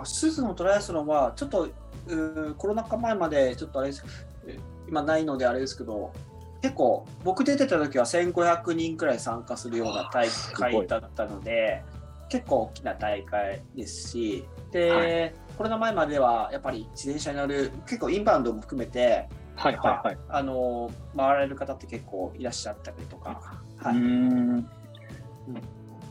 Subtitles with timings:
[0.00, 1.68] あスズのトライアスロンはちょっと
[2.06, 4.04] うコロナ禍前までちょっとあれです
[4.88, 6.12] 今ないのであれですけど
[6.62, 11.82] 結構僕出てた時は1500人くらい参加するような大会だったので
[12.28, 23.60] 結構大きな大会ですしで、はい、コロナ前まではやっぱり自転車に乗る結構インバウンドも含めてはいはいはい、あの回られる方って結構いらっしゃったりとか。
[23.76, 24.66] はい、うん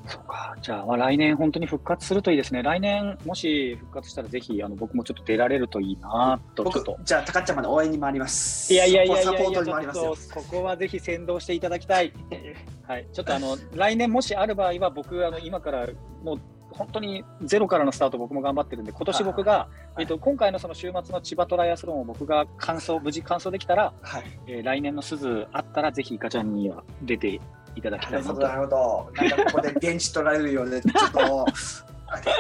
[0.10, 0.56] そうか。
[0.62, 2.64] じゃあ、まあ、来年本当に復活するといいですね。
[2.64, 6.64] 来年、もし復活したら、ぜひ、あの、僕もちょっと出られるといいなと。
[6.64, 8.74] 僕、じゃあ、高っちゃんまで応援に回ります。
[8.74, 9.86] いやいやいやいやいや、い
[10.34, 12.12] ここはぜひ先導していただきたい。
[12.88, 13.08] はい。
[13.14, 15.88] ちょっと、あの、来年もしある場合は、僕、あの、今から、
[16.24, 27.42] もう、本当にゼロからのスタート僕も頑張ってるんで今年僕が、えーと、今回のその週末の千葉トライアスロンを僕が完走無事完走できたら、はいえー、来年の鈴あったらぜひイカちゃんには出て
[27.76, 28.40] いただきたいなと。
[28.40, 29.12] なるほど。
[29.16, 31.46] なんかここで現地取られるようで ちょっと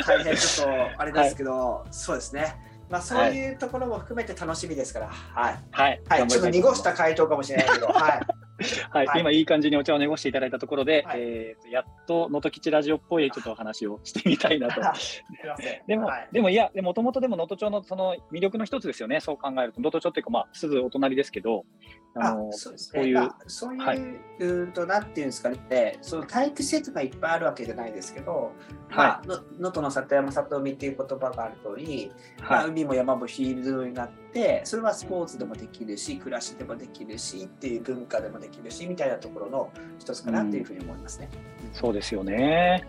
[0.06, 2.56] 大変ちょっとあれですけど、はい、そうですね。
[2.90, 5.60] まあそういうところも含めて楽しみですから、はい。
[5.72, 6.02] はい。
[6.08, 8.39] はい、ちょっと濁した回答かもしれないけど、はい。
[8.92, 14.82] はい、はい、今いい感じにお茶を濁していただいたところで、はい、えー、やっと能登吉ラジオっぽいちょっとお話をしてみたいなと。
[15.88, 19.82] でも、はい、でもいや、もともとでも能登町のその魅力の一つですよね、そう考えると。
[19.82, 21.66] 能登町っていうか、まあ、すぐお隣ですけど、
[22.16, 24.00] あのそうですね、こういう、そういう、はい、
[24.40, 28.52] うんと、なんていうんですかね、その体育施設がいっぱいあるわけじゃないですけど、
[28.90, 32.50] はい、能登の里山里海っていう言葉がある通り、はい。
[32.50, 41.30] まあ、海も山もフィールドになって、それはスポーツでもできるし、暮らしでもできるしっていう文化でもできるしみたいなところの一つかなっていうふうに思いますね。
[41.66, 42.84] うん、そうですよね。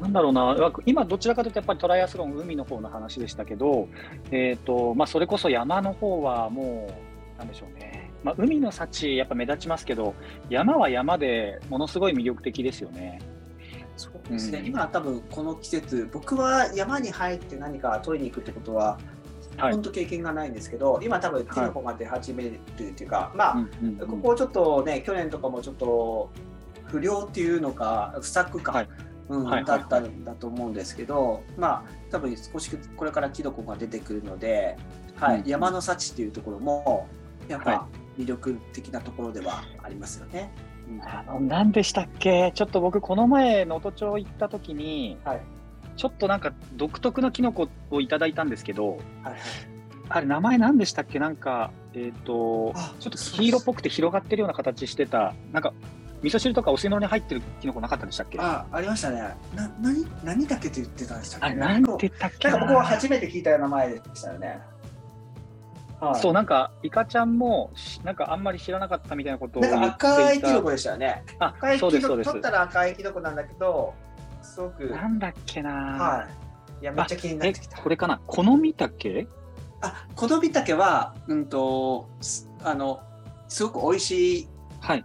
[0.00, 3.88] なんだろうな、今どちらかというとやっぱりトライアスロン海の方の話でしたけど、
[4.30, 6.88] えっ、ー、とまあそれこそ山の方はも
[7.36, 8.10] うなんでしょうね。
[8.22, 10.14] まあ、海の幸やっぱ目立ちますけど、
[10.50, 13.18] 山は山でものすごい魅力的ですよね。
[13.96, 18.98] そうですね、うん、今多分この季節僕は山に入って何か取りに行くってことは
[19.60, 26.30] 本当経験がないんですけど、今多分キノコが出始めるっていうか、はい、まあ、うんうんうん、ここちょっとね去年とかもちょっと
[26.86, 28.88] 不良っていうのか不作か、はい、
[29.28, 34.76] うん、はい、だったんだと思うんですけど、まあ多分少しこれからキノコが出てくるので、
[35.16, 37.06] はい、うん、山の幸っていうところも
[37.48, 37.86] やっぱ
[38.18, 40.52] 魅力的なところではありますよね。
[41.02, 42.50] あの何でしたっけ？
[42.52, 45.40] ちょっと僕この前能登町行った時に、はい、
[46.00, 49.36] ちょっとなんか独特のキノコをいただいたんですけど、はいはい、
[50.08, 51.18] あれ名前何でしたっけ？
[51.18, 55.74] なんかえっ、ー、とちょっと黄色っぽくて広がってるような形してたなんか
[56.22, 58.38] 味噌汁とかお吸い物に入ってるキノコなかったでしたっけ？
[58.40, 59.20] あありましたね。
[59.54, 61.46] な何何だけって言ってたんでしたっけ？
[61.48, 62.56] あ何て言ったっけな？
[62.56, 64.58] んか僕は初めて聞いたような前でしたよね。
[66.00, 67.72] はい、そうなんかイカちゃんも
[68.04, 71.24] なんかあんまり知らなかったみたいなことを赤いキノコでしたよね。
[71.38, 73.92] 赤いキノコ取ったら赤いキノコなんだけど
[74.42, 74.84] すごく。
[74.86, 75.70] なんだっけな。
[75.70, 76.26] は
[76.80, 76.82] い。
[76.82, 77.78] いや、めっちゃ気になってきた。
[77.80, 78.20] これかな？
[78.26, 79.26] 好み竹？
[79.82, 82.08] あ、好み竹は、うんと、
[82.62, 83.00] あの、
[83.48, 84.48] すごく美味しい。
[84.80, 85.04] はい。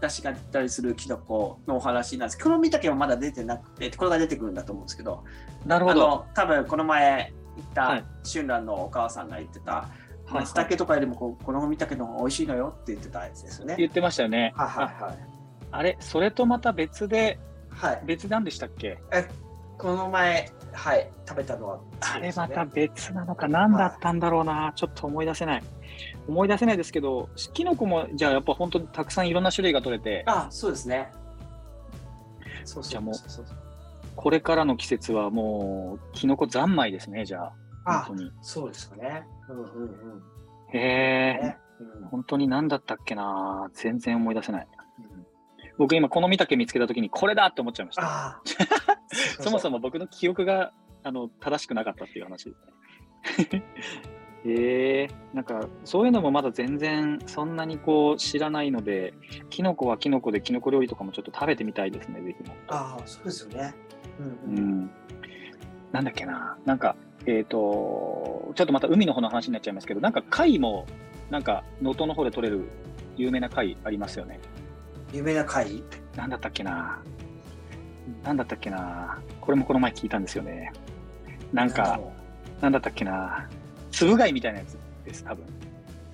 [0.00, 5.24] 出汁が出たりするキノコのお話なんです好み竹はまだ出てなくて、これが出てくるんだと思うんですけど。
[5.64, 6.26] なるほど。
[6.34, 9.88] 多分この前言った春蘭のお母さんが言ってた。
[10.28, 13.76] 松茸とかよりもこう好み竹の方が美味しいのよって言ってたやつですよね。
[13.78, 14.52] 言ってましたよね。
[14.56, 15.18] はいはいはい。
[15.70, 17.38] あれ、それとまた別で
[17.76, 18.98] はい、別なんでしたっけ？
[19.12, 19.28] え
[19.78, 25.62] この前、はい、食べたのは、ね、あれまた別なのか、何だったんだろうな、はい、ちょっと思い出せない。
[26.26, 30.24] 思い出せないですけど、キノコも、じゃあやっぱ本当にたくさんいろんな種類が取れて。
[30.26, 31.12] あそうですね。
[32.64, 33.14] そうじゃあもう、
[34.16, 37.52] これからの季節はもう、キノコ三昧ですね、じゃ
[37.84, 38.04] あ。
[38.04, 38.32] 本当に。
[38.40, 39.26] そうですかね。
[39.48, 40.22] うんうんうん。
[40.72, 41.58] へえ、ね
[42.02, 44.68] うん、本当に何だったっけな、全然思い出せない。
[45.78, 48.42] 僕今この見竹見つけた時にこれだって思っちゃいました。
[49.40, 50.72] そもそも僕の記憶が
[51.02, 52.54] あの正しくなかったっていう話で
[53.44, 53.62] すね。
[54.48, 59.12] えー、なんかそういうのもまだ全然そんなにこう知らないので、
[59.50, 63.74] キノコはキノコでキノコ料理とかもちょっと食べてみたいですね、ぜひああ、そうですよね。
[64.46, 64.90] うん、うん、
[65.90, 66.94] なんだっけな、なんか、
[67.26, 70.86] えっ、ー、と、ちょっとまた海の方の話になっちゃいますけど、なんか貝も、
[71.28, 72.68] なんか能登の方で取れる
[73.16, 74.38] 有名な貝ありますよね。
[75.16, 75.82] 有名な貝
[76.14, 77.00] なんだったっけな？
[78.22, 79.18] なんだったっけな？
[79.40, 80.72] これもこの前聞いたんですよね。
[81.52, 81.98] なんか、
[82.60, 83.48] なんだったっけな？
[83.90, 84.76] つぶ貝みたいなやつ
[85.06, 85.44] です、多分。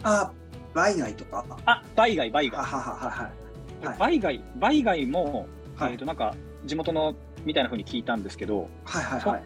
[0.05, 0.31] あ、
[0.73, 1.45] バイ貝とか？
[1.67, 2.61] あ、バイ貝、バイ貝。
[2.61, 3.99] ははははい。
[3.99, 9.43] バイ貝、バイ貝も、はい、えっと、なんか、地元のみたいなふうに聞いたんですけど、はいはいはい。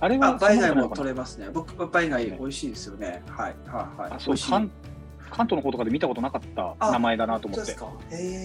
[0.00, 1.48] あれはバイ貝も取れますね。
[1.50, 3.22] 僕、バイ貝美味しいですよね。
[3.26, 4.12] はいはいはい。
[4.12, 4.70] あそう関
[5.30, 7.76] 関東の方とかで見たことなかった名前だなと思って。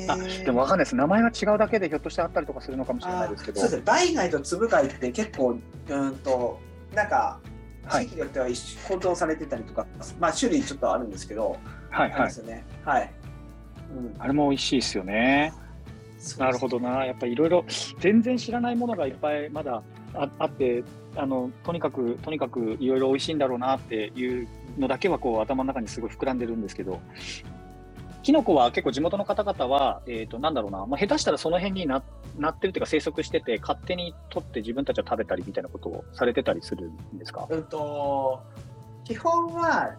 [0.07, 0.95] あでもわかんないです。
[0.95, 3.61] 名前が違うだけでひょっとしてあったりとかするのかもしれないですけど。
[3.61, 3.83] そうですね。
[3.85, 5.57] バイ貝とつぶ貝って結構、
[5.89, 6.59] うんと、
[6.93, 7.39] なんか
[7.91, 8.47] 地域によっては
[8.87, 9.85] 高騰されてたりとか、
[10.19, 11.57] まあ種類ちょっとあるんですけど、
[11.89, 12.23] はいはい。
[12.25, 12.65] ですよね。
[12.83, 13.13] はい。
[13.95, 15.53] うん、あれも美味しいですよね。
[16.39, 17.05] なるほどな。
[17.05, 17.65] やっぱりいろいろ
[17.99, 19.83] 全然知らないものがいっぱいまだ
[20.13, 20.83] ああって、
[21.15, 27.01] あのとにかくとにかくいろいろ美味しいんだろうなっていうのだけはこう頭の中にすごい膨らんでるんですけど、
[28.23, 32.03] キノコは結構地元の方々は、えー、となんだろうな、まあ、下手したらその辺にな
[32.37, 38.41] なってるというか生息してて、勝手に取って自分たちは食べたりみたいなことをされてたりするんですか、うんと、
[39.03, 39.95] 基本は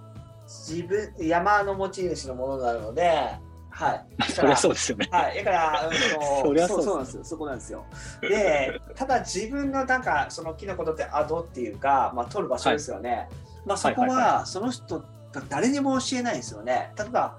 [0.46, 3.31] 自分山の持ち主のものなので、
[3.76, 4.06] はい。
[4.32, 5.08] そりゃそうですよね。
[5.11, 5.37] はい。
[5.37, 5.94] だから、うん、
[6.43, 7.25] そりゃそうそうなんですよ。
[7.25, 7.84] そこなんですよ。
[8.23, 13.11] で、ただ自分のなんか、そのキノコとってアドっていうか、まあ、取る場所ですよね。
[13.11, 13.28] はい、
[13.66, 16.92] まあ、そこは、その人が誰にも教えないんですよね。
[16.96, 17.36] 例えば、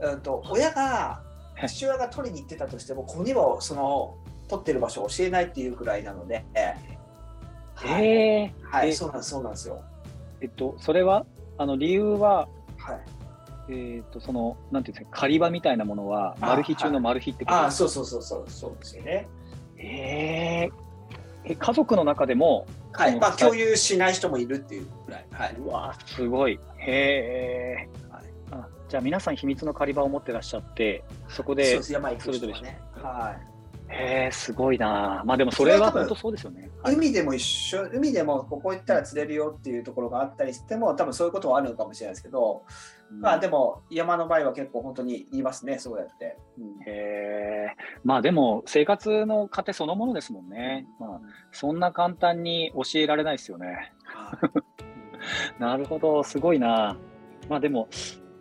[0.00, 1.20] うんと、親が
[1.66, 4.14] 父親が取りに行ってたとしても子にもその
[4.46, 6.44] 取ってる場所を教えないっていうくらいなので、
[7.74, 9.82] はい、はい、そうなんですそうなんですよ。
[10.42, 11.24] えっとそれは
[11.56, 12.46] あの理由は、
[12.76, 13.00] はい、
[13.70, 17.58] えー、っとそのなんていうんですか狩り場みたいなものはマル秘中のマル秘ってこと？
[17.58, 19.26] あ、そうそうそうそうそうですよね。
[19.78, 20.70] え
[21.44, 22.66] え家族の中でも
[22.96, 25.26] はい、まあ共有しない人もいるっていうぐらい。
[25.30, 26.58] はい、うわすごい。
[26.78, 27.88] へえ。
[28.88, 31.92] じゃあ皆さん秘密の狩り場を持ってらっしゃって、そこでそ
[32.30, 32.80] れぞれね。
[32.94, 33.55] はい。
[33.88, 35.22] へえ、すごいな。
[35.24, 36.70] まあでもそれは本当そうですよね。
[36.84, 42.64] 海でも一緒、海でもここ行ったら釣れるよっていうところがあったりしても、多分そういうことはあるのかもしれないですけど、
[43.10, 46.36] うん、まあでも山の場合は結構本当に言いますね、そうやって。
[46.58, 47.76] うん、へえ。
[48.04, 50.86] まあでも生活の糧そのものですもんね。
[50.98, 51.20] まあ
[51.52, 53.92] そんな簡単に教えられないですよね。
[55.58, 56.96] なるほど、すごいな。
[57.48, 57.88] まあでも、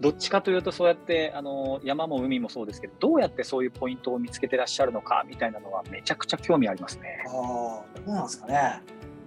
[0.01, 7.23] どっちかというとそうやってあの山も海もそうですけどどうやってそういうポイントを見つけてらっしゃるのかみたいなのはめちゃくちゃ興味ありますね。
[7.27, 8.81] ああどうなんですかね。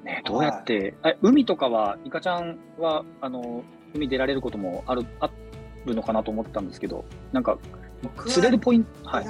[0.04, 3.62] ねどうやって、はい、海とかはいかちゃんはあの
[3.94, 5.30] 海出られることもあるあ
[5.86, 7.58] るのかなと思ったんですけどなんか
[8.26, 9.26] 釣れるポイント、はい、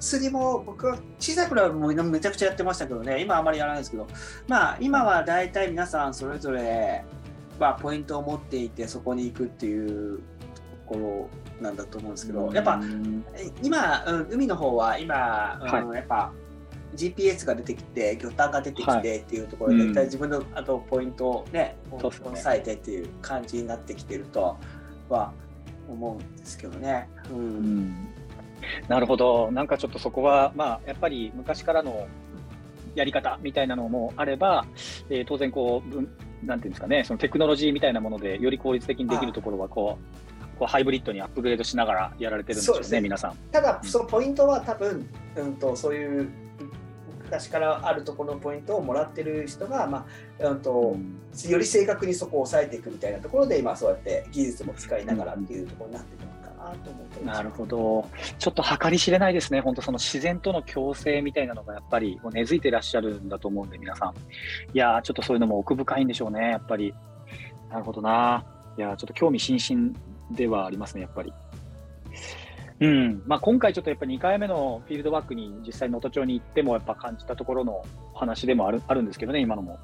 [0.00, 4.06] 釣りも僕は小さい頃はもうめちゃくちゃやってましたけどね今あまりやらないですけど
[4.48, 7.04] まあ今は大体皆さんそれぞれ、
[7.58, 10.20] まあ、ポイントを持っていてそこに行くっていう
[10.92, 11.30] こ
[11.60, 12.80] ろなんだと思うんですけど、やっぱ
[13.62, 16.32] 今、うん、海の方は今、うん、やっぱ
[16.94, 24.56] GPS が出てきて、魚探が出てきてっていうところで、はい、自分のあとポイントをね、押さえてっていう感じになってきてると
[25.08, 25.32] は
[25.88, 27.08] 思うんですけどね。
[27.30, 28.08] うん、うん、
[28.88, 32.06] なるほど、なんかちょっとそこは、まあ、やっぱり昔からの
[32.94, 34.66] やり方みたいなのもあれば、
[35.08, 40.31] えー、当然こう、なんていうんですかね、そのテクノロジーみたいなものでより効率的にできるところはこう
[40.62, 43.36] こうハイブリッドにアップグレードしながらやられてるんでしょうね、うね皆さん。
[43.50, 46.30] ただ、そのポイントは多分、うんと、そういう
[47.24, 50.06] 昔からあるところのポイントをもらってる人が、ま
[50.40, 58.08] あうんと、うん、より正確にそこを抑えていくみたいなところで、今そうやって技術も使いながらっていうところになってくるのかなと思ってなるほど。
[58.38, 64.14] ちょっと計り知れないですね、本当その自然との共生みたいなのがやっぱり根付いていらっしゃるんだと思うんで、皆さん。
[64.72, 66.94] いやちょっとそういうのも奥深いんでしょうね、やっぱり。
[67.68, 68.44] なるほどな。
[68.78, 69.92] いやちょっと興味津々
[70.34, 71.32] ではありますね、やっぱり。
[72.80, 79.78] うんまあ、今回ちょっとやっぱ2回目のフィールドバックに実際能登町に行ってもやっぱ感じたところの話でもあるあるんですけどね、今のも。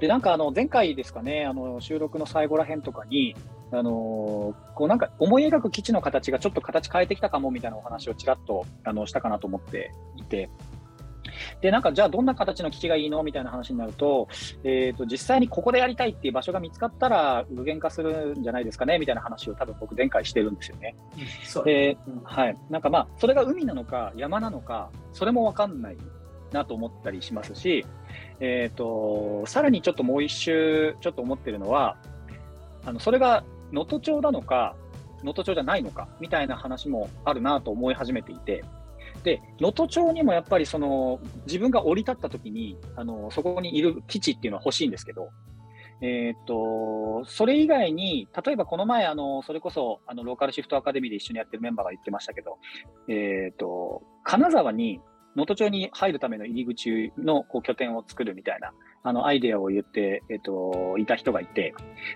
[0.00, 3.36] で、なんかあの前回ですかね、あの収録の最後らへんとかに、
[3.70, 10.50] あのー、こうなんか思い描く基地の形がちょっと形変えてきたかもみたいなお話をちらっとあのしたかなと思っていて、
[11.60, 13.22] で、なんかじゃあどんな形の機器がいいの？
[13.22, 14.28] みたいな話になると、
[14.64, 18.98] えー、と、実際にここでやりたいっていう場所が見つかったら具現化するんじゃないですかね？
[18.98, 20.94] みたいな話を多分僕前回してるんですよね。
[21.56, 22.56] うん、で、はい。
[22.70, 25.96] なんかまあ、それが海なのか山なのか、それもわかんない
[26.52, 27.84] なと思ったりしますし、
[28.40, 31.96] えっ、ー、と、さらにちょっともう一周ちょっと思ってるのは、
[32.84, 34.76] あの、それが能登町なのか、
[35.18, 38.64] 能登町じゃないのかみたいな話もあるなと思い始めていて、
[39.22, 45.30] で、能登町にもやっぱりその自分が降り立った時にあのそこにいる基地っていうのは欲しいんですけど、
[46.02, 52.58] えー、っと、それ以外に、例えばこの前、あの、それこそ、あの、ローカルシフトアカデミーで一緒にやってるメンバーが言ってましたけど、
[53.06, 55.00] えー、っと、金沢に、
[55.36, 58.72] 能登町に入るための入り口のこう拠点を作るみたいな
[59.04, 61.74] あの、アイデアを言って、えっと、いた人がいて、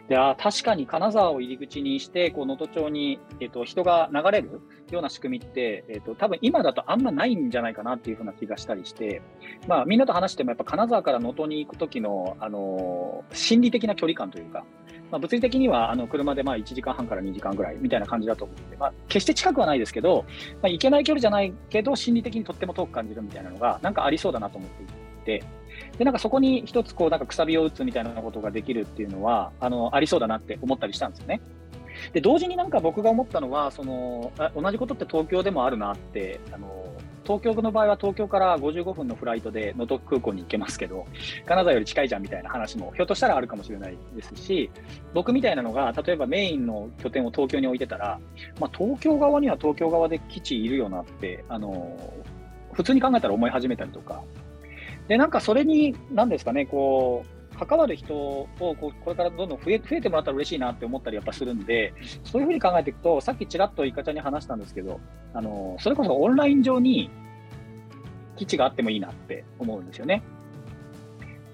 [0.09, 9.21] で、あ確かに金沢を入り口にして、こう、能登町に、えっと、人が流れるような仕組みって、えっと、多分今だとあんまないんじゃないかなっていうふうな気がしたりして、
[9.67, 14.65] まあ、みんなと話してもやっぱ金沢から能登に行くときの、あの、心理的な距離感というか、
[15.11, 20.25] まあ、物理的にはあの車でまあ1時間半から2時間ぐらいみたいな感じだと思うんで、まあ、決して近くはないですけど、
[20.63, 25.06] まあ、行けない距離じゃないけど、心理的にとっても遠く感じるみたいなのが、なんかありそうだなと思っていて。
[25.27, 25.43] て、
[25.99, 31.41] で、なんかそこに一つこう、なんかくさびを打つみたいなことができるっていうのは、あの、ありそうだなって思ったりしたんですよね。
[32.13, 36.87] で、同時になんか僕が思ったのは、その、同じことって東京でもあるなって、あの、
[37.27, 41.07] 東京の場合は東京から55分のフライトで能登空港に行けますけど、
[41.45, 44.71] 金沢より近いじゃんみたいな話もひょっとしたらあるかもしれないですし、
[45.13, 48.21] 僕みたいなのが、例えばメインの拠点を東京に置いてたら、
[48.61, 51.99] まあ、東京側には東京側で基地いるよなって、あの、
[52.73, 54.23] 普通に考えたら思い始めたりとか、
[55.09, 65.01] で、なんかそれに、なんですかね、こう、関わる人をこれからどんどん増え増えてもらったら嬉しいなって思ったりやっぱするんで、そういうふうに考えていくと、さっきちらっといかちゃんに話したんですけど、
[65.33, 67.11] あのそれこそオンライン上に
[68.37, 70.23] 基地があってもいいなって思うんですよね。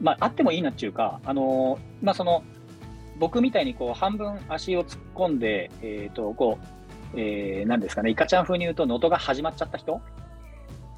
[0.01, 2.43] まあ、あってもいいなっていうか、あのまあ、その
[3.21, 6.67] 僕みたいにこう半分足を突っ込んで、え、ー、とこう
[7.15, 10.01] えー、なんですかね、いかちゃん風に言うと、能登が始まっちゃった人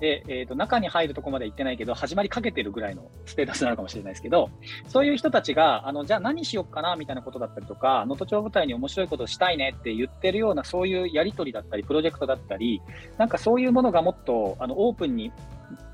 [0.04, 4.50] で、えーと、中に入るとこまで行ってないけど、始まりかけてるぐらいのステータスなのかもしれないですけど、
[4.86, 12.82] そういう人たちが、あのじゃあ何しようかなみたいなことだったりとか、能登町舞台に面白いことしたいねって言ってるような、そういうやり取りだったり、プロジェクトだったり、
[13.16, 15.32] なんかそういうものがもっとあのオープンに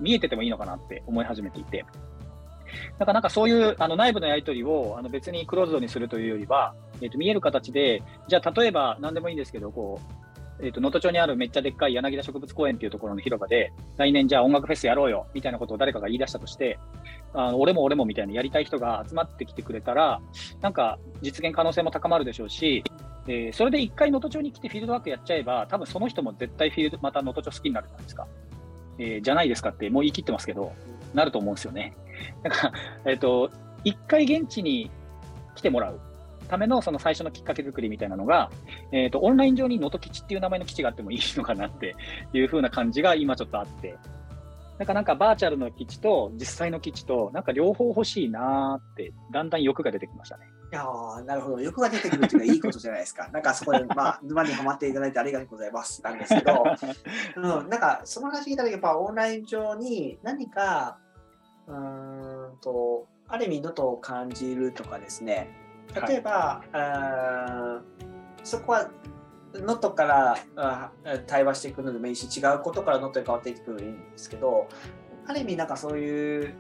[0.01, 1.85] 見えててもいいのかなって思い始めていて。
[2.99, 10.20] だかなんかそういうあの内部のやり取りをあの別にクローズドにするというよりは、えー、と見える形で、じゃあ例えば何でもいいんですけど、こう
[10.63, 16.79] え、ー、と、能登町にあるめっちゃでっかい柳田植物公園っていうところの広場で、来年じゃあ音楽フェスやろうよ、みたいなことを誰かが言い出したとして、
[17.33, 20.21] あの俺も俺もみたいなやりたい人が集まってきてくれたら、
[20.61, 22.85] なんか実現可能性も高まるでしょうし、
[23.27, 28.27] えー、それで一回能登町に来てフィールドワークやっちゃえば、多分その人も絶対フィールド、また能登町好きになるじゃないですか。
[28.99, 30.73] えー、じゃないですかって、もう言い切ってますけど、
[31.15, 31.95] なると思うんですよね。
[32.43, 32.73] だか、
[33.07, 33.51] えっ、ー、と、
[33.85, 34.91] 一回現地に
[35.55, 36.01] 来てもらう。
[36.51, 38.51] ためのその最初のきっかけ作りみたいなのが、
[38.93, 41.95] えーと、オンライン上に能登基地っていう名前の基地があってもいいのかなって
[42.33, 43.97] いう風な感じが今ちょっとあって、
[44.79, 50.47] なんかなんかバーチャルの基地と実際の基地と、なんか両方欲しいなって、だんだん欲が出てきましたね。
[50.73, 50.85] いや
[51.27, 51.61] なるほど。
[51.61, 53.29] 欲が出てくるっていうのはいいことじゃないですか。
[53.35, 56.65] なんかそこで、まあ、沼にはまっていただいてありが とうございますなんですけど、
[57.37, 60.99] うん、なんかその話聞いた時、やっぱオンライン上に何か、
[61.67, 65.51] うんと、ある意味のと感じるとかですね、
[65.95, 67.83] 例えば、は
[68.39, 68.91] い、そこは
[69.55, 70.93] 能登から
[71.27, 74.69] 対話していくのでもいいし違うことから能登に変わっていくのでいいんですけど
[75.27, 76.55] ある意味なんかそういう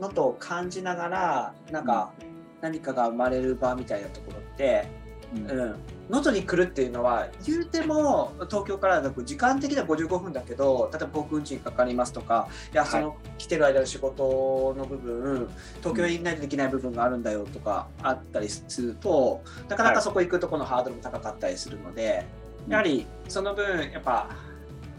[0.00, 2.12] のと感じながらなんか
[2.60, 4.88] 何かが生まれる場みたいなところって
[5.32, 22.26] 能登、うん、に来るっていうのは言うても東京からだと時間的には55分だけど例えば航空運賃かかりますとかいやその来てる間の仕事の部分東京にないとできない部分があるんだよとかあったりするとなかなかそこ行くとこのハードルも高かったりするので、
[22.68, 24.30] やはりその分やっぱ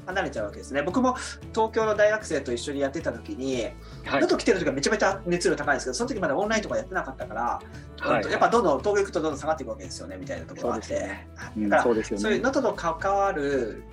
[0.06, 0.82] 離れちゃうわけですね。
[0.82, 1.16] 僕も
[1.54, 3.68] 東京の大学生と一緒にやってた時に、
[4.06, 7.62] はい、来てる時はめちゃめちゃ熱量高いんですけど、その時までオンラインとかやってなかったから、
[8.00, 10.76] はい、やっぱどんどん東京行くとどんどん下がっていくわけですよね、みたいなところが。
[10.76, 11.28] あって。
[11.58, 13.84] だから、そういう能登と関わる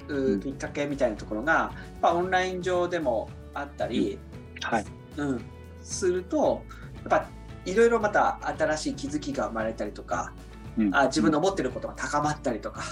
[0.42, 4.18] きっかけみたいなところが、やっぱオンライン上でもあったり、
[4.56, 4.84] うん、はい。
[5.16, 5.44] うん、
[5.82, 6.62] すると、
[6.96, 7.26] やっぱ
[7.64, 10.32] いろいろまた新しい気づきが生まれたりとか、
[10.78, 12.82] うん、あ自分の思ってることが高まったりとか、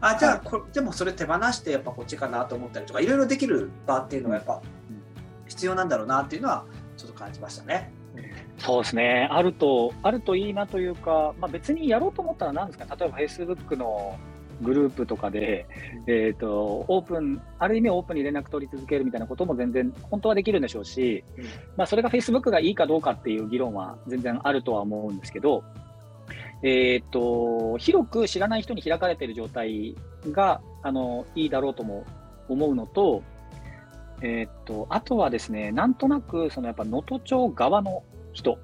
[0.00, 4.60] あじゃあこでもそれ手放してやっぱこっちかなと思ったりとかいろいろできる場っていうのがやっぱ
[5.46, 6.64] 必要なんだろうなっていうのは
[6.96, 7.92] ちょっと感じましたね。
[8.58, 14.18] そうですね、あると、あるといいなというか、まあ、別にやろうと思ったらなんですか、例えば Facebook の
[14.60, 15.66] グループとかで、
[16.06, 21.24] えーと、オープン、ある意味オープンに連絡取り続けるみたいなことも全然本当はできるんでしょうし、
[21.76, 25.64] まあ、それが Facebook がいいかどうかっていう議論は全然あるとは思うんですけど、
[26.62, 29.94] えー、っと、広く知らない人に開かれている状態
[30.30, 32.04] が、あの、いいだろうとも
[32.48, 33.22] 思うのと、
[34.22, 38.02] えー、っと、あとはですね、なんとなく、そのやっぱ能登町側の
[38.32, 38.58] 人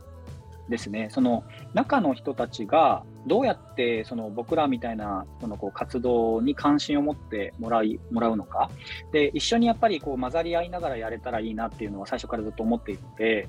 [0.68, 8.68] ですね、その中の人たちがどうやってその僕らみたいなそのこう活動に関心を持ってもらいもらうのか、
[9.12, 13.48] で一緒にやっぱりこう混ざり合いながらやれたらいいなっていうのは最初からずっと思っているので、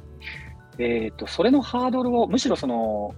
[0.77, 3.15] えー、とそれのハードルをむしろその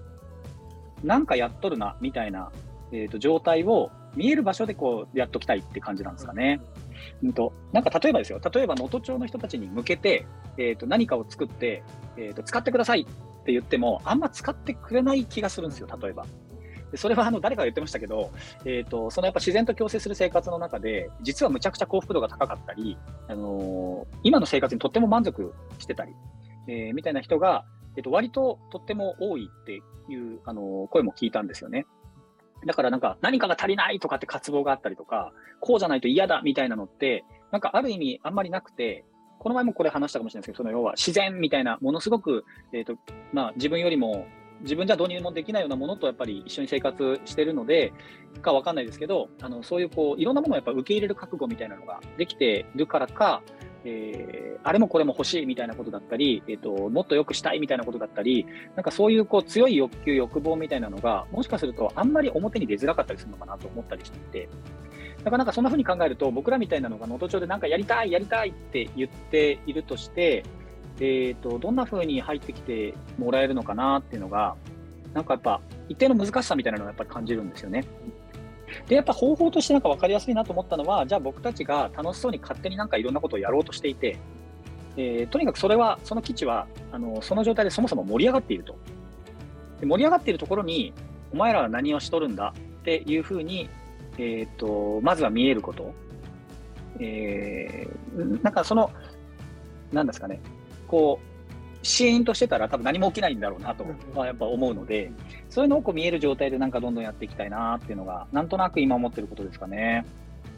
[1.04, 2.52] なんかやっとるな、みたいな、
[2.92, 6.62] えーと、状態を見える場所でこうやっときたいって感じなんですかね。
[7.24, 10.26] うんと、なんか例えばですよ、例えば能登町の人たちに向けて、
[10.58, 11.84] えーと、何かを作って、
[12.18, 16.26] えーと、使ってくださいって言っても、あんま使ってくれない気がするんですよ、例えば。
[16.92, 18.32] でそれはあの誰かが言ってましたけど、
[18.66, 26.14] えーと、そのやっぱ自然と共生する生活の中で、実はむちゃくちゃ幸福度が高かったり、あのー、今の生活にとっても満足してたり、
[26.68, 27.64] えー、みたいな人が、
[27.96, 31.86] えっと、割ととっても多いっていうあの声も聞いたんですよね。
[32.66, 39.06] だからなんか何かが足りないとかって渇望があったりとか、こうじゃないと嫌だみたいなのって、なんかある意味あんまりなくて、
[39.40, 42.44] この前もこれ話したかもしれないですけど、その要は自然みたいな、ものすごく、
[42.74, 42.98] えーと
[43.32, 44.28] まあ、自分よりも
[44.62, 47.94] 自分じゃ導入もできないようなものとやっぱり一緒に生活してるので、
[48.42, 53.42] かわかんないですけど、あのそういうこういろんなものをやっぱ受け入れる覚悟みたいなのができてるからか、
[53.86, 58.46] えー、あれもこれも欲しいみたいなことだったり、えーと、もっと良くしたいみたいなことだったり、
[58.76, 64.50] なんかそういうこう強い欲求、欲望みたいなのが、もしかするとあんまり表に出づらかったりするのかなと思ったりしていて、
[65.24, 70.44] だかなかそんな風に考えると、僕らみたいなのが能登町でなんかやりたい、やりたいって言っているとして、
[71.00, 74.56] えーと、どんな風に入ってきてもらえるのかなっていうのが、
[75.14, 77.86] なんかやっぱ一定の難しさみたいなのをやっぱり感じるんですよね。
[78.88, 84.18] で、やっぱ方法としてなんか分かりやすいなと思ったのは、じゃあ僕たちが楽しそうに勝手になんかいろんなことをやろうとしていて、
[84.98, 88.76] えー、とにかくそれは、その基地はあのその状態でそもそも盛り上がっていると。
[89.80, 90.94] で盛り上がっているところに、
[91.32, 93.70] お前らは何をしとるんだっていうふうに、
[94.18, 95.94] えーと、まずは見えること。
[97.00, 98.92] えー、なんかその、
[99.92, 100.42] なんですかね、
[100.88, 101.29] こう、
[101.82, 105.12] シーンとしてたら多分何も起きないんだろうなとはやっぱ思うので、
[105.50, 110.06] そういうのをこう見える状態でなんかどんどんやっていきたいなっていうのが、なんとなく今思ってることですかね。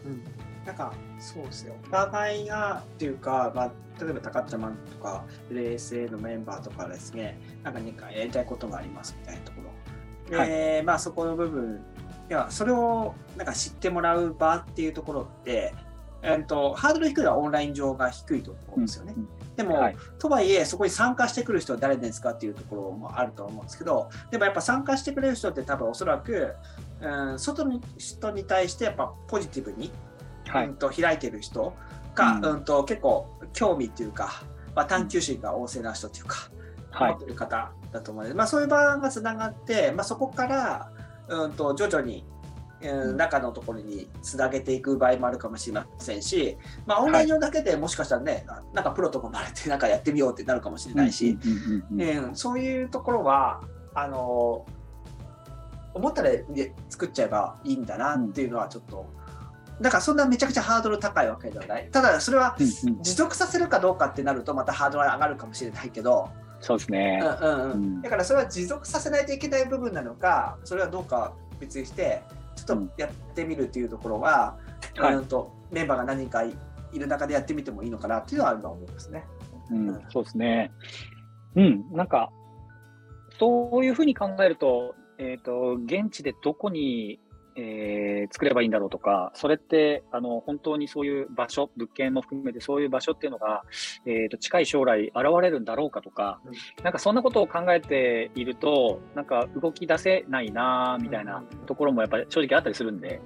[0.05, 0.23] うん、
[0.65, 1.75] なんかそうですよ。
[1.85, 3.71] お互いがっていうか、まあ、
[4.03, 9.61] 例えば高ちゃまんとか、LSA のメンバーとかですね、なんか何かやりたいことがありますみたいなとこ
[10.31, 10.37] ろ。
[10.37, 11.81] はい、えまあそこの部分、
[12.29, 15.73] いや、それをなんか知ってもらう場っていうところって、
[16.23, 19.13] えーと、ハードル低いのはオンライン上が低いと思うんですよね。
[19.17, 19.27] うん。
[19.55, 26.53] でも、はい、とはいえ、そこに参加してくる人は誰ですかっていうところもあると思うんですけど、でもやっぱ参加してくれる人って多分おそらく、
[27.01, 29.91] うん、外の人に対してやっぱポジティブに、
[30.47, 31.73] はい、うんと開いてる人
[32.13, 34.43] が、うん、うんと結構興味っていうか、
[34.75, 36.49] まあ、探求心が旺盛な人っていうか、
[36.91, 40.91] はい、持ってる方だと思うので、まあ、そういう場がつながって、まあ、そこから、
[41.27, 42.25] うんと徐々に
[43.15, 51.37] 中のところにつなげていく場合もあるかもしれませんし、まあ、オンライン上だけでもしかしたらね、はい、なんかプロとかなれてなんかやってみようってなるかもしれないし、
[52.33, 53.61] そういうところは
[53.93, 54.65] あの
[55.93, 56.29] 思ったら
[56.89, 59.05] 作っちゃえばいいんだなっていうのはちょっと。
[59.81, 61.89] だからそんなめちゃくちゃハードル高いわけではない。
[61.91, 66.29] ただそれは持続させるかどうかってなるとまたハードル上がるかもしれないけど、
[66.59, 67.19] そうですね。
[67.41, 68.01] うんうんうん。
[68.01, 72.21] だからそれは持続させないといけない部分なのか、それはどうか別にして、
[72.55, 74.57] ちょっとやってみるっていうところは、
[74.97, 76.53] うん、とメンバーが何人かい
[76.93, 79.23] る中でやってみてもいいのかなっていうのはあると思いますね。
[79.71, 80.71] うん、そうですね。
[81.55, 82.31] うん、なんか、
[83.39, 87.19] そういうふうに考えると、えっ、ー、と、現地でどこに
[87.55, 93.63] えー、作ればいいんだろうとか、それってあの本当にそういう場所、物件も含めてそういう場所っていうのが、
[94.05, 103.21] えーと、近い将来現れるんだろうかとか、うん、なんかそんなことを考えていると、なんか動き出せないなみたいなところもやっぱり正直あったりするんで、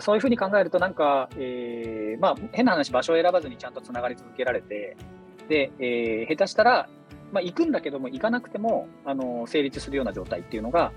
[0.00, 4.96] そういうふうに考えると、なんか、えー、まあ、変な話、場所を選ばずにちゃんとつながり続けられて、
[5.48, 6.88] で、えー、下手したら、
[7.32, 10.92] まあ、行くんだけども、行かなくてもあの成立するような状態っていうのが、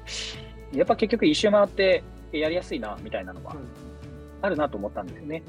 [0.74, 3.56] やっぱ結局一周回ってやりやすいなみたいなのは
[4.42, 5.44] あるなと思ったんですよね。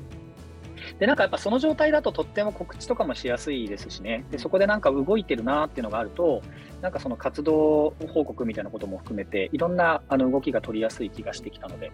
[0.99, 6.43] で、なんかやっぱその状態だととっても告知とかもしやすいですしね、でそこでなんか動いてるなっていうのがあると、
[6.81, 11.91] なんかその活動報告みたいなことも含めて、いろんなあの動きが取りやすい気がしてきたので、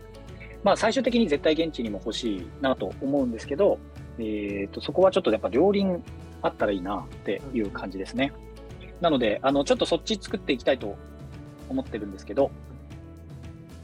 [0.63, 3.79] まあ、最終的に絶対現地にも欲しいなと思うんですけど、
[4.19, 6.03] えーと、そこはちょっとやっぱ両輪
[6.41, 8.33] あったらいいなっていう感じですね。
[9.01, 10.97] なので、あのちょっとそっち作っていきたいと
[11.69, 12.51] 思ってるんですけど、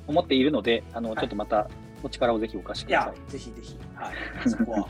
[0.08, 1.68] 思っているので、あの、はい、ちょっとまた
[2.02, 3.28] お力をぜひお貸しください。
[3.28, 4.88] いぜひぜひ、はい、そこは。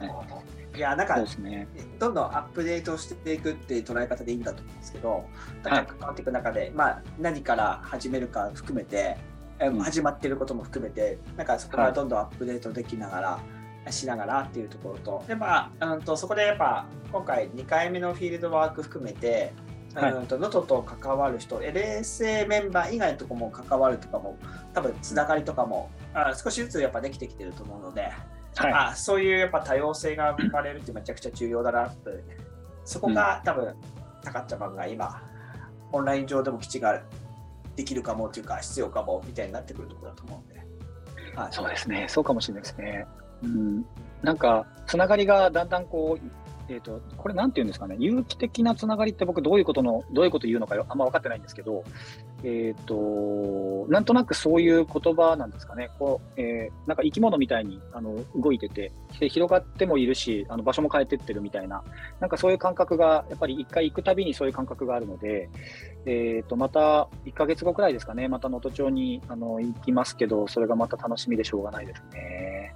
[0.78, 1.66] いや、なんか、ね、
[1.98, 5.24] どんどんアップデートしていくっていう捉え方でいいんだと思うんですけど、
[5.64, 9.16] だから関わっていく中で、はい、まあ、何から始めるか含めて、
[9.60, 13.40] うん、始まっていることも含めて、なんかそこからどんどんアップデートできながら、は
[13.88, 19.52] い、しながらっていうところと、でまあ、うんとそこでやっぱ今回2回目のフィールドワーク含めて、
[19.94, 24.36] はい、うんと能登と関わる人 LSA メンバー以外のとこも関わるとかも
[24.74, 28.10] 多分つながりとかもあ少しずつやっぱできてきてると思うので、
[28.56, 32.48] はい、あそういうやっぱ多様性が生まれるってめちゃくちゃ重要だなって。
[32.88, 33.76] そこが多分、
[34.24, 35.22] 高っちゃまが今
[35.92, 37.02] オンライン上でも基地が
[37.76, 42.06] できるかもというか必要かもみたいになってくるところだと思うんで、はい、そうですね。
[42.08, 43.06] そうかもしれないですね。
[43.42, 43.84] うん、
[44.22, 51.82] なんかつながりがだんだんこうえっ、ー、と、これなんて言うんですかね、有機的なつながりって僕どういうことの、どういうこと言うのかあんま分かってないんですけど、
[52.44, 61.82] えっ、ー、と、なんとなくそういう言葉なんですかね、こう、えー、なんか生き物みたいにあの動いてて、で広がってもいるし、あの場所も変えてってるみたいな、
[62.20, 65.48] なんかそういう感覚が、やっぱり一回行くたびにそういう感覚があるので、
[66.04, 72.74] えっ、と、また1ヶ月後くらいですかね、また能登町にあの行きますけど、それがまた楽しみでしょうがないですね。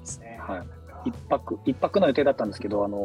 [0.00, 0.38] ですね。
[0.40, 0.79] はい。
[1.04, 2.98] 一泊、一泊の予定だったんですけど、あの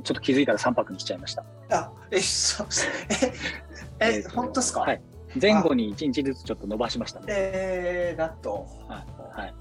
[0.00, 1.44] ー、ちょっと気づいたら3泊にしちゃいました。
[1.70, 2.66] あ、え、そう
[4.00, 4.80] え、え、本当ですか？
[4.80, 5.02] はい。
[5.40, 7.26] 前後に1日ずつちょっと伸ばしましたね。
[7.28, 8.58] えー、納豆。
[8.88, 9.40] はい。
[9.40, 9.54] はい、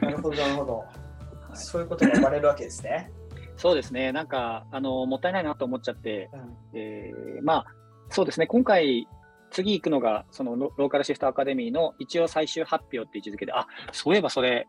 [0.00, 0.76] なるほど、なるほど。
[1.50, 3.10] はい、そういうことが生まれるわけですね。
[3.56, 4.12] そうですね。
[4.12, 7.66] なんか、あの、もったいないなと思っちゃって、うん、えー、まあ、
[8.10, 8.46] そうですね。
[8.46, 9.08] 今回、
[9.50, 14.68] 次行くのが、そのローカルシフトアカデミーの一応最終発表って位置づけで、あ、そういえばそれ、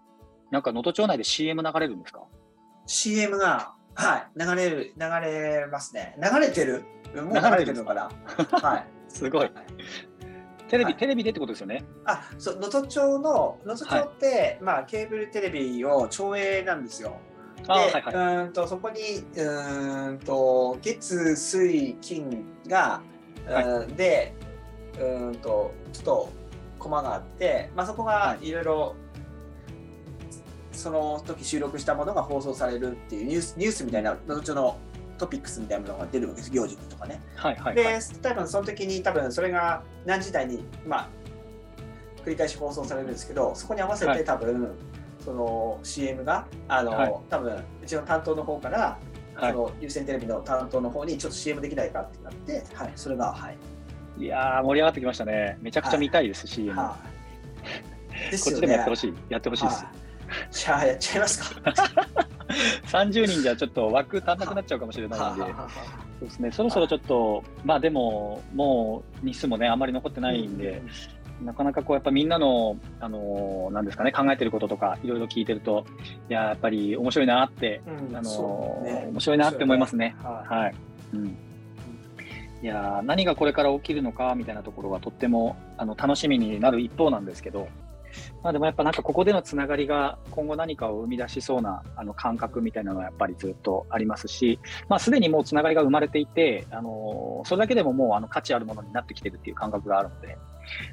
[0.52, 2.24] なんか能登町内で CM 流れるんですか
[2.86, 6.18] ?CM が、はい、流れる、流れますね。
[6.22, 6.86] 流れてる？
[7.16, 8.10] もう流れてるのかな？
[8.60, 8.88] はい。
[9.10, 9.42] すごい。
[9.42, 9.52] はい
[10.68, 11.86] テレビ、はい、テレビでってことですよね？
[12.04, 17.16] あ、そう、能登町の、能登町って、はい、まあ、ケーブルテレビを上映なんですよ。
[17.64, 23.02] で、はいはい、うんと、そこに、うんと、月、水、金が、
[23.48, 24.36] はい、で、
[25.00, 26.30] うんと、ちょっと、
[26.80, 28.96] コマがあって、まあ、そこがいろいろ
[30.78, 34.78] その時収録したものが放送されるっていうニュースニュースみたいな後の
[35.18, 37.20] トピックスみたいなものが出るわけです、行事とかね。
[37.36, 41.10] はいはい、はい、で、多分その時に多分それが何時台に、まあ、
[42.24, 44.72] 繰り返し放送されるんですけど、そこに合わせて多分、はい、
[45.24, 49.00] その CM が、あの、はい、多分うちの担当の方から、
[49.40, 53.58] その優先テレビの担当の方にちょっと CM できないかってなって、はい、それが、はい。
[54.20, 55.58] いや盛り上がってきましたね。
[55.62, 56.80] めちゃくちゃ見たいです、はい、CM。
[56.80, 56.98] は
[58.32, 59.86] い、こっちでもやってほしい、やってほしいです。
[60.52, 61.74] じゃあやっちゃいますか。
[62.88, 65.48] 30人じゃちょっと枠足んなくなっちゃうかもしれないので、そ
[66.22, 70.82] うですね、そろそろちょっと、まあでも、もう日数もね、あまり残ってないんで、
[71.44, 75.86] なかなかこう、やっぱみんなの、あのー、なんですかね、考えてることとか、いろいろ聞いてると、
[76.30, 80.16] いや、やっぱり面白いなって、うん、あのーね、面白いなって思いますね。
[80.24, 80.76] はい、はい、
[81.14, 81.38] うん。
[82.64, 87.68] いや何がこれから起きるのかみたいなところはとってもあの楽しみになる一方なんですけど、
[88.44, 100.38] まあ、でもやっぱなんかここでのつながりが今後何かを生み出しそうなあの感覚みたいなのはやっぱりずっとありますし、まあ、すでにもうつながりが生まれていて、あのそれだけでももうあの価値あるものになってきてるっていう感覚があるので、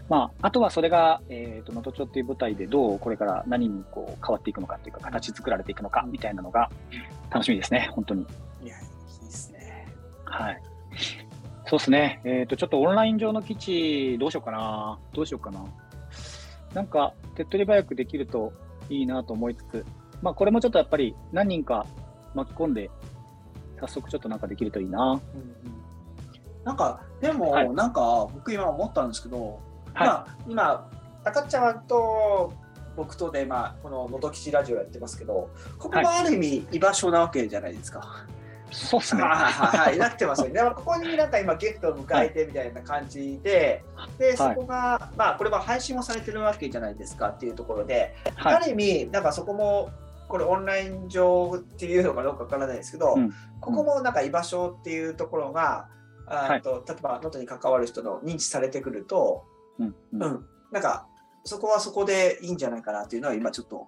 [0.08, 6.70] まあ、あとはそれが、えーと、能登町っていう舞台でどうこれから何にこう変わっていくのかっていうか形作られていくのかみたいなのが
[7.30, 8.26] 楽しみですね、本当に。
[8.62, 8.80] いや、い
[9.22, 9.87] いですね。
[10.24, 10.62] はい。
[11.66, 12.20] そうですね。
[12.24, 14.98] えっ、ー、と、ちょっとオンライン上の基地どうしようかな。
[15.14, 15.64] どうしようかな。
[16.74, 18.52] なんか手っ取り早くできると
[18.90, 19.87] いいなと思いつつ、
[20.22, 21.87] まあ、これもちょっとやっぱり何人か
[22.34, 22.90] 巻き込んで、
[23.80, 25.02] 早速ちょっとなんかできるといいな。
[25.02, 25.22] うんうん、
[26.64, 29.60] なんか、でも、はい、なんか僕今思ったんですけど、
[29.94, 30.90] はい、まあ、今、
[31.24, 32.52] 赤ちゃんと
[32.96, 38.00] 僕とで、まあ、こののどきちラジオやってますけど、ここはある意味居場所なわけじゃないですか。
[38.00, 38.43] はい
[38.74, 39.22] そうですね。
[39.22, 40.60] はい、なってますよね。
[40.74, 49.90] ここになんか今ゲストを迎えてみたいな感じで、はい、で、そこが、まあこれは配信もされてるわけじゃないですかっていうところで、はい、ある意味、なんかそこも、
[50.28, 55.88] これオンライン上っていうのかどうかわからないですけど、うん、ここもなんか居場所っていうところが、
[56.26, 59.44] あと、例えば能登に関わる人の認知されてくると、
[59.78, 61.06] うん、うん、なんか
[61.44, 63.87] そこはそこでいいんじゃないかなっていうのは今ちょっと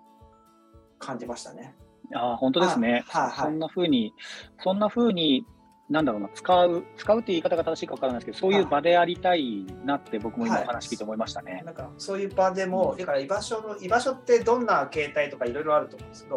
[0.99, 1.75] 感じましたね。
[2.15, 3.05] あ本当ですね。
[3.09, 4.15] はいはい、そんなふうに、
[4.63, 5.47] そんなふうに、
[5.89, 11.53] なんだろうな、使う、使うっていう言い方が正しいか分からないですけど、そういう場でありたいなって僕も今お話聞いて思いましたね。
[11.53, 16.37] はい、なんかそういう場でも、だから居場所の、居場所ってどんな形態とかいろいろあると思うんですけど、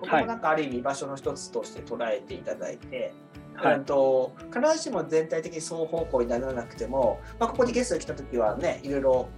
[0.00, 3.12] ここもなんかある意味居場所の一つとして捉えていただいて、
[3.54, 9.28] はい、と必ずしも全体的に双方向にならなくても、まあ、ここにゲストが来た時はね、いろいろ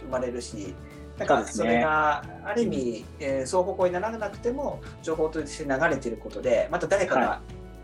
[0.00, 0.74] 生まれるし、
[1.18, 7.40] なんかそれがある意味、えー、双方向にならなくても情報として流れていることでまた誰かが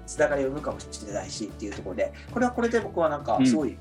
[0.07, 3.77] つながりを生むかもしれないしっていうところでこれはこれで僕はなんかすごい、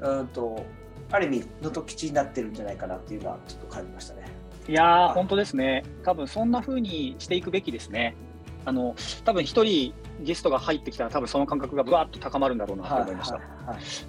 [0.00, 0.64] うん、うんと
[1.10, 4.22] ある意味能登基地になってるんじゃないかなっていうのはちょっと感じましたね。
[4.68, 5.84] いやー、本当ですね。
[6.02, 8.16] 多分そんな風にしていくべきですね。
[8.64, 13.40] あの多分一人ゲストが入ってきたら多分その感覚がぶわっと高まるんだろうなと思いました。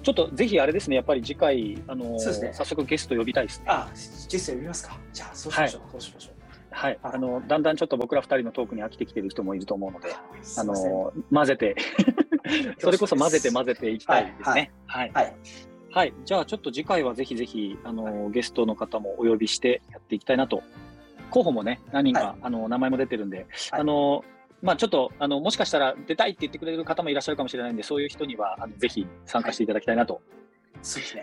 [0.02, 3.66] ちょっとぜひあれですね、やっぱり次回、あのーね、早速ゲスト呼びたいですね。
[3.68, 3.88] あ、
[4.28, 4.98] ゲスト呼びますか。
[5.12, 5.82] じゃあそうしましょう。
[5.82, 6.38] はい、そうしましょう。
[6.70, 10.14] はい、あのだんだんちょっと僕ら2人のトークに飽きてきてる人もいると思うので、
[10.56, 11.74] あの混ぜて
[12.78, 14.70] それこそ混ぜて混ぜていきたいですね。
[14.86, 15.36] はい、はいはい
[15.90, 20.62] はい、じゃあちょっと次回はぜひぜひあのゲストの方もお呼びしてやっていきたいなと。
[21.30, 24.24] 候補もね何人か、あの名前も出てるんで、あの
[24.62, 30.20] まあ、ちょっとあのもしかしたら出たいって言ってくれる方もいらっしゃるかもしれないんで、そういう人にはあのぜひ参加していただきたいなと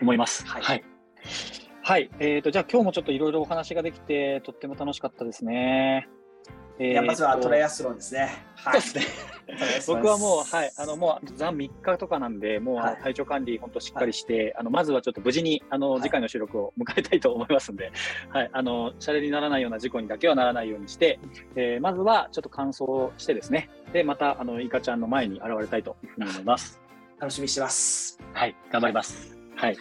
[0.01, 0.45] 思います。
[0.47, 0.83] はい、はい。
[1.83, 6.07] はい、えーと、じゃあ今日もちょっといろいろお話ができて、とっても楽しかったですね。
[6.77, 8.45] えー、はトライアスロンですね。
[8.55, 9.25] はい、そうですね。
[9.87, 17.91] 僕はもう、はい、あの、もう、残3日とかなんで、もう、体調管理、本当しっかりして、はい、あの、まずはちょっと無事に、あの、次回の収録を迎えたいと思いますんで、
[18.29, 21.19] はい、あの、シャレにならないような事故にだけはならないようにして、
[21.55, 26.81] えー、まずは、ちょっと乾燥してですね、で、また、あの、イカちゃんの前に現れたいというふうに思います。
[27.19, 28.19] 楽しみにしてます。
[28.33, 29.37] はい、頑張ります。
[29.55, 29.77] はい。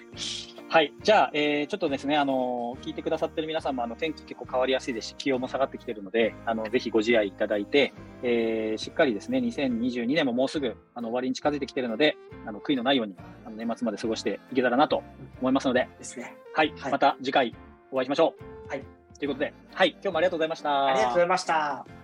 [0.74, 0.92] はい。
[1.04, 13.14] じゃあ、えー、ちょっとですね、あの、聞いてくださってる皆さんも、あの、天気結構変わりやすいですし、気温も下がってきてるので、あの、ぜひご自愛いただいて、えー、しっかりですね、2022年ももうすぐ、あの、終わりに近づいてきてるので、あの、悔いのないように、
[13.46, 15.04] あの、年末まで過ごしていけたらなと
[15.40, 16.34] 思いますので、ですね。
[16.54, 16.74] はい。
[16.76, 17.54] はい、また次回
[17.92, 18.34] お会いしましょ
[18.66, 18.68] う。
[18.68, 18.82] はい。
[19.16, 19.90] ということで、はい。
[19.90, 20.86] 今日もありがとうございました。
[20.86, 22.03] ありがとうございました。